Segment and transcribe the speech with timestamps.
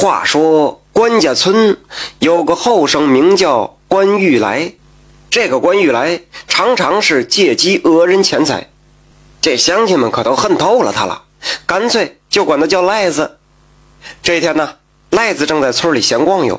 [0.00, 1.76] 话说关家村
[2.20, 4.72] 有个后生名叫关玉来，
[5.28, 8.70] 这个关玉来常常是借机讹人钱财，
[9.42, 11.24] 这乡亲们可都恨透了他了，
[11.66, 13.36] 干脆就管他叫赖子。
[14.22, 14.76] 这一天呢，
[15.10, 16.58] 赖子正在村里闲逛悠，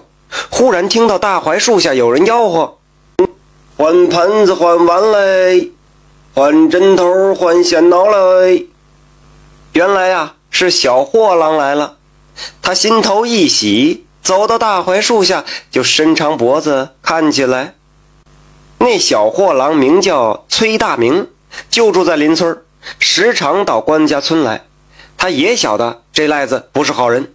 [0.51, 2.77] 忽然听到大槐树下有人吆喝
[3.75, 5.71] ：“换盘子，换碗嘞，
[6.35, 8.67] 换针头，换线脑嘞。”
[9.73, 11.97] 原来呀，是小货郎来了。
[12.61, 17.75] 他心头一喜，走到大槐树下，就伸长脖子看起来。
[18.77, 21.27] 那小货郎名叫崔大明，
[21.69, 22.57] 就住在邻村，
[22.99, 24.63] 时常到关家村来。
[25.17, 27.31] 他也晓得这赖子不是好人，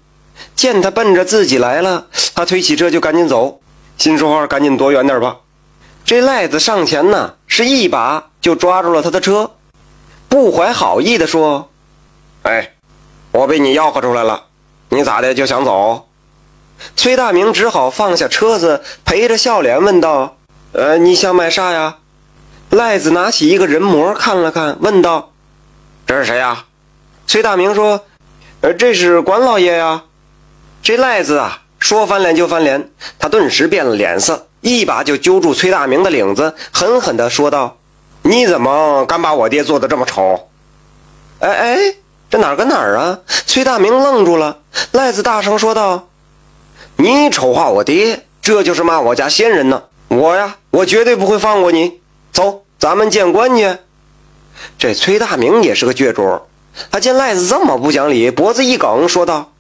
[0.57, 3.61] 见他奔着自己来了，他推起车就赶紧走，
[3.97, 5.37] 心说话赶紧躲远点吧。
[6.05, 9.53] 这赖子上前呢，是一把就抓住了他的车，
[10.29, 11.71] 不怀好意的说
[12.43, 12.73] ：“哎，
[13.31, 14.47] 我被你吆喝出来了。”
[14.89, 16.09] 你咋的就想走？
[16.95, 20.37] 崔大明只好放下车子，陪着笑脸问道
[20.73, 21.97] ：“呃，你想买啥呀？”
[22.71, 25.33] 赖子拿起一个人模看了看，问道
[26.07, 26.67] ：“这是谁呀？”
[27.27, 28.05] 崔大明说
[28.61, 30.05] ：“呃，这是关老爷呀。”
[30.83, 37.79] 这赖子啊，说翻脸就翻脸，他顿时变了脸色，一把就揪住崔大明的领子，狠狠地说道
[38.23, 40.49] ：“你怎么敢把我爹做的这么丑？”
[41.41, 41.95] 哎哎。
[42.29, 43.21] 这哪儿跟哪儿啊？
[43.47, 44.59] 崔大明愣住了。
[44.93, 46.09] 赖子大声说道
[46.97, 49.85] ：“你丑化我爹，这就是骂我家先人呢！
[50.09, 52.01] 我呀，我绝对不会放过你。
[52.33, 53.77] 走，咱们见官去。”
[54.79, 56.41] 这崔大明也是个倔主，
[56.91, 59.53] 他见赖子这么不讲理，脖子一梗，说道：“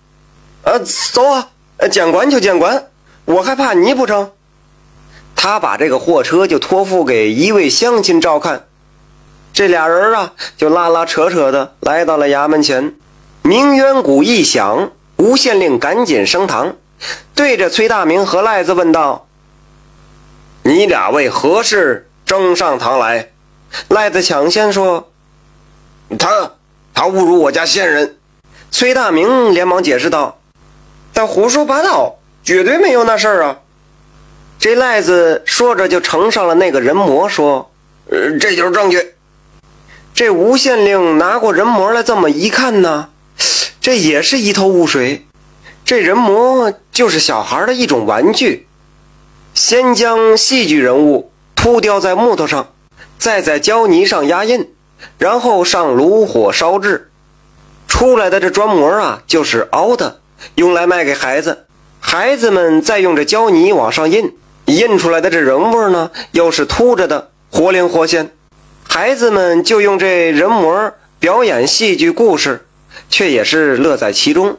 [0.65, 1.49] 呃，走啊，
[1.91, 2.89] 见官就见官，
[3.27, 4.33] 我还怕你不成？”
[5.37, 8.67] 他把这个货车就托付给一位乡亲照看。
[9.57, 12.95] 这俩人啊，就拉拉扯扯的来到了衙门前。
[13.41, 16.77] 鸣冤鼓一响，吴县令赶紧升堂，
[17.35, 19.27] 对着崔大明和赖子问道
[20.63, 23.31] ：“你俩为何事争上堂来？”
[23.89, 25.11] 赖子抢先说
[26.19, 26.53] ：“他
[26.93, 28.19] 他侮辱我家先人。”
[28.71, 30.39] 崔大明连忙解释道
[31.15, 33.61] ：“他胡说八道，绝对没有那事儿啊！”
[34.61, 37.71] 这赖子说着就呈上了那个人模，说
[38.13, 39.13] ：“呃，这就是证据。”
[40.17, 43.11] 这吴县令拿过人模来，这么一看呢，
[43.83, 45.27] 这也是一头雾水。
[45.85, 48.67] 这人模就是小孩的一种玩具，
[49.53, 52.73] 先将戏剧人物涂雕在木头上，
[53.19, 54.71] 再在胶泥上压印，
[55.19, 57.11] 然后上炉火烧制，
[57.87, 60.21] 出来的这砖模啊，就是凹的，
[60.55, 61.67] 用来卖给孩子。
[62.01, 64.35] 孩子们再用这胶泥往上印，
[64.65, 68.31] 印出来的这人物呢，又是凸着的，活灵活现。
[68.89, 72.67] 孩子们就用这人模表演戏剧故事，
[73.11, 74.59] 却也是乐在其中。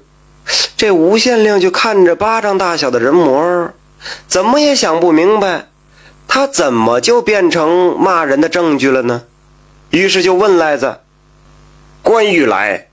[0.75, 3.71] 这吴县令就看着巴掌大小的人模，
[4.27, 5.67] 怎么也想不明白，
[6.27, 9.23] 他怎么就变成骂人的证据了呢？
[9.89, 10.99] 于是就问赖子
[12.03, 12.89] ：“关羽来，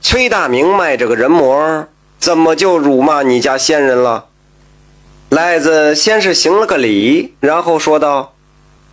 [0.00, 1.86] 崔大明卖这个人模，
[2.18, 4.26] 怎么就辱骂你家先人了？”
[5.30, 8.34] 赖子先是行了个礼，然后说道：“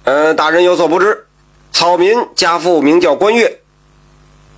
[0.05, 1.25] 嗯，大人有所不知。”
[1.71, 3.61] 草民家父名叫关岳，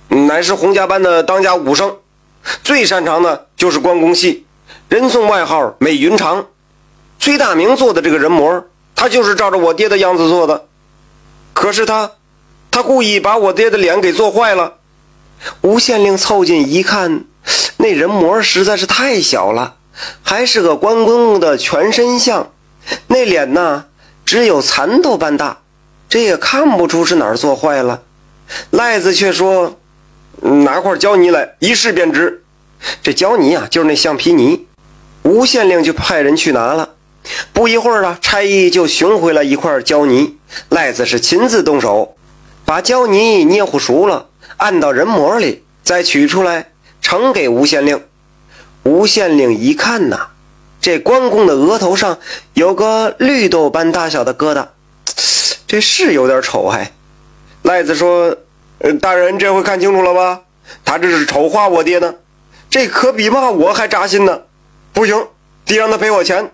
[0.08, 1.96] 乃是洪家班的当家武生，
[2.64, 4.46] 最擅长的就是关公戏，
[4.88, 6.46] 人送外号美云长。
[7.20, 8.64] 崔大明做的这个人模，
[8.96, 10.66] 他就是照着我爹的样子做的。
[11.52, 12.10] 可是他，
[12.70, 14.78] 他故意把我爹的脸给做坏了。
[15.60, 17.24] 吴县令凑近一看，
[17.76, 19.76] 那人模实在是太小了，
[20.24, 22.50] 还是个关公的全身像，
[23.06, 23.84] 那脸呢，
[24.24, 25.61] 只有蚕豆般大。
[26.12, 28.02] 这也看不出是哪儿做坏了，
[28.68, 29.78] 赖子却说
[30.44, 32.44] ：“拿块胶泥来，一试便知。”
[33.02, 34.66] 这胶泥啊，就是那橡皮泥。
[35.22, 36.90] 吴县令就派人去拿了。
[37.54, 40.36] 不一会儿啊，差役就寻回来一块胶泥。
[40.68, 42.14] 赖子是亲自动手，
[42.66, 44.26] 把胶泥捏糊熟了，
[44.58, 47.98] 按到人模里，再取出来呈给吴县令。
[48.82, 50.26] 吴县令一看呐，
[50.78, 52.18] 这关公的额头上
[52.52, 54.66] 有个绿豆般大小的疙瘩。
[55.72, 56.92] 这是有点丑，还
[57.62, 58.36] 赖子说
[58.80, 60.42] ：“呃，大人这回看清楚了吧？
[60.84, 62.14] 他这是丑化我爹呢，
[62.68, 64.42] 这可比骂我还扎心呢。
[64.92, 65.28] 不行，
[65.64, 66.50] 得让他赔我钱，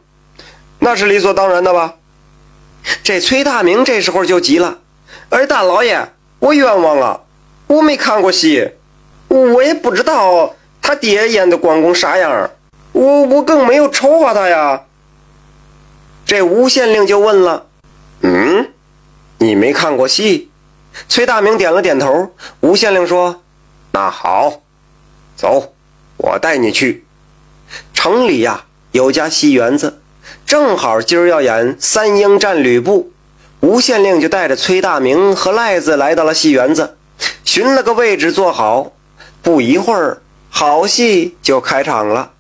[0.78, 1.96] 那是理所当然的吧？”
[3.02, 4.78] 这崔大明这时候就急了
[5.30, 7.22] ：“哎，大老爷，我冤枉啊！
[7.66, 8.70] 我没看过戏，
[9.26, 12.50] 我也不知道他爹演的关公啥样，
[12.92, 14.82] 我我更没有丑化他呀。”
[16.24, 17.66] 这吴县令就问了
[18.22, 18.74] ：“嗯？”
[19.38, 20.50] 你没看过戏？
[21.08, 22.32] 崔大明点了点头。
[22.60, 23.42] 吴县令说
[23.92, 24.62] ：“那好，
[25.36, 25.74] 走，
[26.16, 27.04] 我带你去。”
[27.94, 30.00] 城里呀有家戏园子，
[30.44, 33.12] 正好今儿要演三英战吕布。
[33.60, 36.96] 吴县令就带着崔大明和赖子来到了戏园子，
[37.44, 38.92] 寻了个位置坐好。
[39.42, 42.32] 不一会儿，好戏就开场了。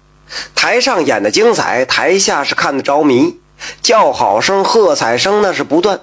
[0.54, 3.38] 台上演的精彩，台下是看得着迷，
[3.82, 6.00] 叫好声、喝彩声那是不断。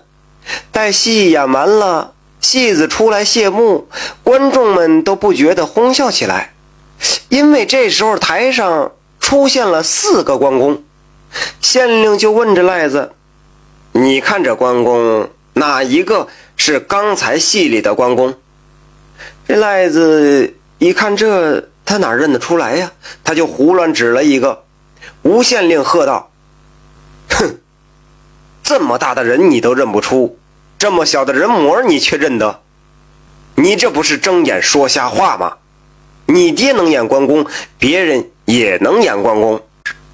[0.71, 3.87] 待戏演完了，戏子出来谢幕，
[4.23, 6.53] 观众们都不觉得哄笑起来，
[7.29, 10.83] 因为这时候台上出现了四个关公。
[11.59, 13.11] 县令就问着赖子。
[13.91, 18.35] 你看这关公，哪一个是刚才戏里的关公？
[19.47, 22.91] 这赖子一看这，他哪认得出来呀？
[23.23, 24.63] 他就胡乱指了一个。
[25.23, 26.31] 吴县令喝道
[27.29, 27.57] ：“哼，
[28.65, 30.39] 这么大的人你都认不出，
[30.79, 32.61] 这么小的人模你却认得？
[33.53, 35.57] 你这不是睁眼说瞎话吗？
[36.25, 37.45] 你爹能演关公，
[37.77, 39.61] 别人也能演关公，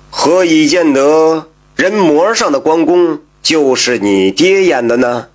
[0.10, 5.28] 何以见得人模上的关公？”就是你爹演的呢，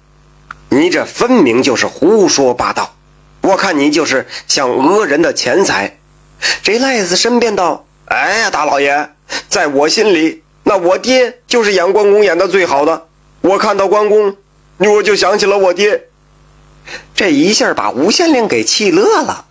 [0.69, 2.95] 你这分明就是胡说八道！
[3.41, 5.99] 我看你就是想讹人的钱财。
[6.63, 9.11] 这赖子申辩道：“哎呀，大老爷，
[9.49, 13.06] 在我心里，那我爹就是演关公演的最好的。
[13.41, 14.37] 我看到关公，
[14.79, 16.05] 我就想起了我爹。”
[17.15, 19.47] 这一下把吴县令给气乐了，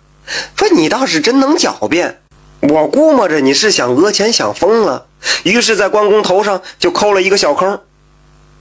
[0.56, 2.20] 说：“你倒是真能狡辩！
[2.60, 5.06] 我估摸着你是想讹钱想疯了，
[5.44, 7.80] 于是，在关公头上就抠了一个小坑。”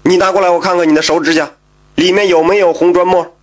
[0.04, 1.52] 你拿过来，我看看你的手指甲，
[1.96, 3.34] 里面有没有红砖沫？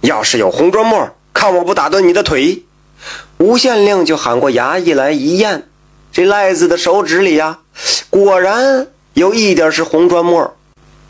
[0.00, 2.64] 要是有红砖沫，看我不打断你的腿！
[3.38, 5.68] 吴县令就喊过衙役来一验，
[6.12, 7.58] 这赖子的手指里呀，
[8.08, 10.56] 果然有一点是红砖沫，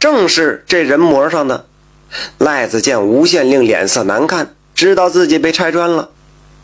[0.03, 1.67] 正是这人模上的。
[2.37, 6.11] 赖子见吴县令脸色难看，知道自己被拆穿了，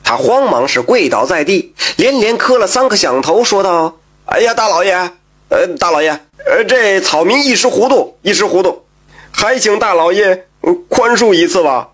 [0.02, 4.92] 他慌忙是跪倒在地，连连磕了三个响头，说道：“哎呀，大老爷，
[5.50, 6.10] 呃，大老爷。”
[6.50, 8.82] 呃，这草民一时糊涂，一时糊涂，
[9.30, 10.46] 还请大老爷
[10.88, 11.90] 宽恕一次吧。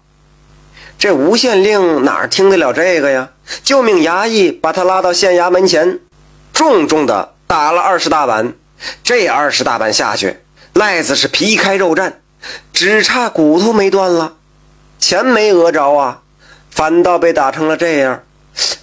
[0.98, 3.28] 这吴县令哪听得了这个呀？
[3.62, 6.00] 就命衙役把他拉到县衙门前，
[6.54, 8.54] 重重的打了二十大板。
[9.02, 10.38] 这二十大板下去，
[10.74, 12.12] 赖子是皮开肉绽，
[12.72, 14.34] 只差骨头没断了，
[14.98, 16.20] 钱没讹着啊，
[16.70, 18.22] 反倒被打成了这样。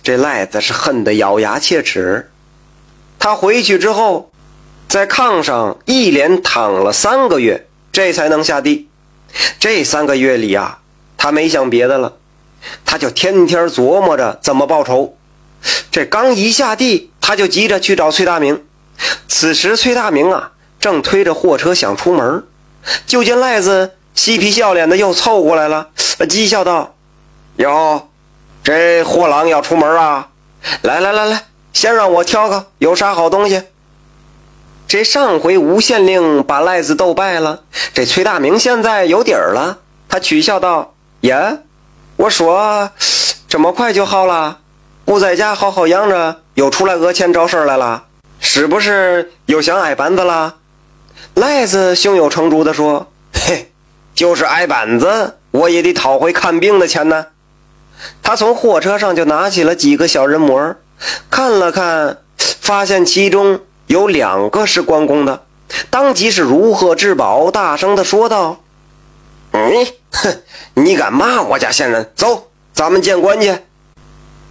[0.04, 2.30] 这赖子是恨得咬牙切齿。
[3.20, 4.28] 他回去之后。
[4.88, 8.90] 在炕上一连躺了三个月，这才能下地。
[9.58, 10.80] 这三个月里呀，
[11.16, 12.18] 他没想别的了，
[12.84, 15.16] 他就天天琢磨着怎么报仇。
[15.92, 18.66] 这刚一下地，他就急着去找崔大明。
[19.30, 22.44] 此时崔大明啊，正推着货车想出门，
[23.06, 26.96] 就见赖子嬉皮笑脸的又凑过来了，讥笑道
[27.58, 28.10] ：“哟，
[28.64, 30.30] 这货郎要出门啊？
[30.82, 33.62] 来来来来，先让我挑个有啥好东西。”
[34.90, 37.62] 这上回吴县令把赖子斗败了，
[37.94, 39.78] 这崔大明现在有底儿了。
[40.10, 41.60] 他取笑道：“呀，
[42.18, 42.90] 我说
[43.48, 44.58] 这么快就好了？
[45.06, 48.06] 不在家好好养着，又出来讹钱找事儿来了？
[48.40, 50.56] 是不是又想挨板子了？”
[51.36, 53.72] 赖子胸有成竹地说：“嘿，
[54.14, 57.28] 就是挨板子，我也得讨回看病的钱呢。”
[58.24, 60.76] 他从货车上就拿起了几个小人模，
[61.30, 63.62] 看了看，发现其中。
[63.88, 65.44] 有两个是关公的，
[65.90, 68.62] 当即是如获至宝，大声的说道
[69.52, 70.42] ：“你，哼，
[70.76, 72.10] 你敢骂我家县人？
[72.16, 73.54] 走，咱们见官去。”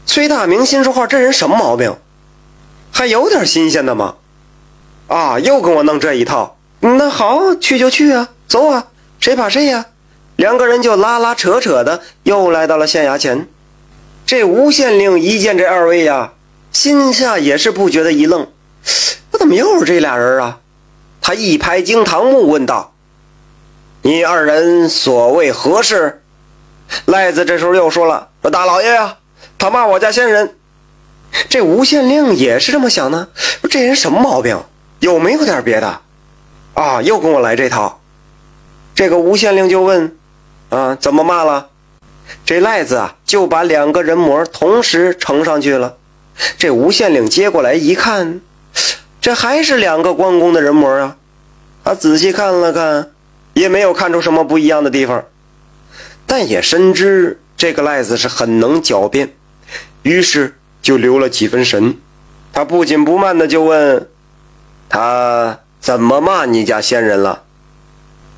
[0.05, 1.97] 崔大明心说话，这人什么毛病？
[2.93, 4.17] 还有点新鲜的吗？
[5.07, 6.59] 啊，又跟我弄这一套。
[6.81, 8.87] 那好，去就去啊，走啊，
[9.21, 9.87] 谁怕谁呀？
[10.37, 13.47] 两个人就拉拉扯扯的，又来到了县衙前。
[14.25, 16.33] 这吴县令一见这二位呀，
[16.73, 18.49] 心下也是不觉得一愣。
[19.33, 20.61] 我怎么又是这俩人啊？
[21.21, 22.95] 他一拍惊堂木，问道
[24.01, 26.23] ：“你二人所谓何事？”
[27.05, 29.19] 赖子这时候又说了：“说大老爷呀，
[29.59, 30.57] 他骂我家先人。”
[31.51, 33.29] 这吴县令也是这么想的，
[33.69, 34.59] 这人什么毛病？
[35.01, 36.01] 有没有点别的？
[36.75, 38.01] 啊，又跟我来这套。
[38.95, 40.17] 这个吴县令就问
[40.71, 41.69] ：“啊，怎么骂了？”
[42.45, 45.97] 这赖子啊，就把两个人模同时呈上去了。
[46.59, 48.41] 这吴县令接过来一看。
[49.21, 51.17] 这还是两个关公的人模啊！
[51.85, 53.11] 他仔细看了看，
[53.53, 55.25] 也没有看出什么不一样的地方，
[56.27, 59.35] 但也深知这个赖子是很能狡辩，
[60.03, 61.99] 于是就留了几分神。
[62.55, 64.09] 他不紧不慢的就问
[64.89, 67.45] ：“他怎么骂你家先人了？”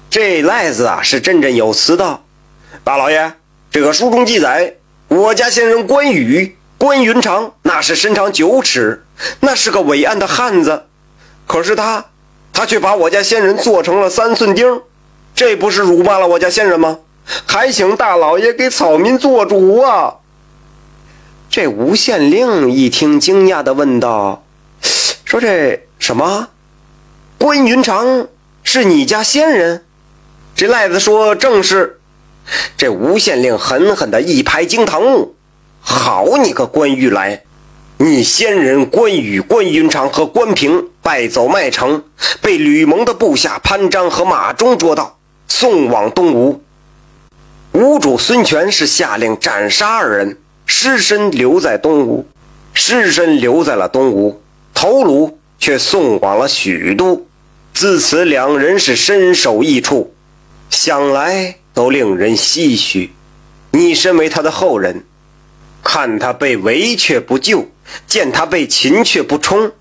[0.08, 2.24] 这赖子啊是振振有词道
[2.84, 3.32] ：“大老爷，
[3.70, 4.76] 这个书中记载，
[5.08, 9.04] 我家先人关羽关云长那是身长九尺，
[9.40, 10.84] 那是个伟岸的汉子，
[11.46, 12.04] 可是他，
[12.52, 14.82] 他却把我家仙人做成了三寸钉，
[15.34, 16.98] 这不是辱骂了我家仙人吗？
[17.46, 20.16] 还请大老爷给草民做主啊！
[21.48, 24.44] 这吴县令一听，惊讶地问道
[25.24, 26.48] ：“说这什么？
[27.42, 28.28] 关云长
[28.62, 29.84] 是你家仙人？”
[30.54, 31.98] 这赖子说：“正是。”
[32.78, 35.34] 这吴县令狠狠地一拍惊堂木
[35.82, 37.42] ：“好你个关玉来！
[37.98, 42.04] 你仙人关羽、关云长和关平败走麦城，
[42.40, 45.18] 被吕蒙的部下潘璋和马忠捉到，
[45.48, 46.62] 送往东吴。
[47.72, 52.24] 吴主孙权是下令斩杀二人。”尸身留在东吴，
[52.72, 54.40] 尸身留在了东吴，
[54.72, 57.26] 头颅却送往了许都。
[57.74, 60.14] 自此，两人是身首异处，
[60.70, 63.12] 想来都令人唏嘘。
[63.70, 65.04] 你身为他的后人，
[65.82, 67.66] 看他被围却不救，
[68.06, 69.72] 见他被擒却不冲，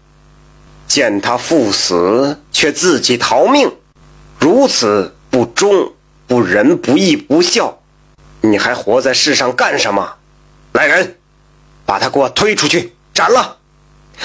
[0.88, 3.72] 见他赴死却自己逃命，
[4.40, 5.94] 如此不忠、
[6.28, 7.82] 不仁、不义、不孝，
[8.40, 10.16] 你还活在世上干什么？
[10.72, 11.18] 来人，
[11.86, 13.58] 把他给我推出去斩了！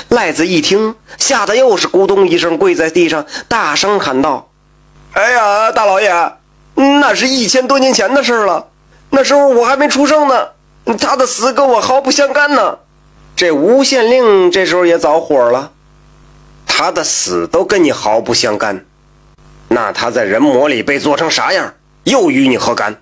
[0.09, 4.50] 赖子一听，吓得又是咕咚一声跪在地上，大声喊道
[5.12, 6.11] ：“哎呀，大老爷，
[6.75, 8.69] 那是一千多年前的事了，
[9.11, 10.49] 那时候我还没出生呢，
[10.99, 12.79] 他的死跟我毫不相干呢。”
[13.37, 15.73] 这吴县令这时候也着火了，
[16.67, 18.85] 他的死都跟你毫不相干，
[19.69, 21.75] 那他在人魔里被做成啥样，
[22.05, 22.99] 又与你何干？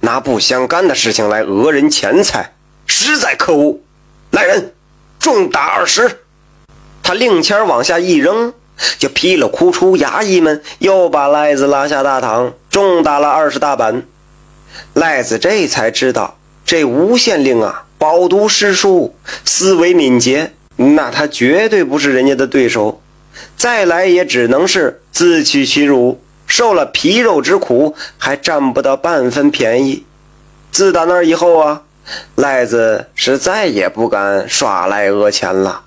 [0.00, 2.54] 拿不相干的事情来讹人钱财！
[2.86, 3.80] 实在可恶！
[4.30, 4.74] 来人，
[5.18, 6.19] 重打二十！
[7.02, 8.52] 他令签往下一扔，
[8.98, 14.02] 就噼里哭出，衙役们又把赖子拉下大堂，重打了二十大板。
[14.94, 19.14] 赖子这才知道，这吴县令啊，饱读诗书，
[19.44, 23.00] 思维敏捷，那他绝对不是人家的对手。
[23.56, 30.04] 再来也只能是自取其辱，受了皮肉之苦，还占不到半分便宜。
[30.70, 31.82] 自打那以后啊。
[32.34, 35.82] 赖子是再也不敢耍赖讹钱了。